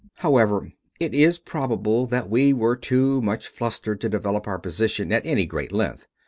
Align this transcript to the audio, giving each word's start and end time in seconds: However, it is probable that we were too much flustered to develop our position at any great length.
However, 0.15 0.71
it 0.99 1.13
is 1.13 1.37
probable 1.37 2.07
that 2.07 2.27
we 2.27 2.53
were 2.53 2.75
too 2.75 3.21
much 3.21 3.47
flustered 3.47 4.01
to 4.01 4.09
develop 4.09 4.47
our 4.47 4.57
position 4.57 5.11
at 5.13 5.27
any 5.27 5.45
great 5.45 5.71
length. 5.71 6.07